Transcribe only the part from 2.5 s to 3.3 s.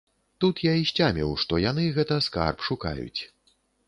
шукаюць.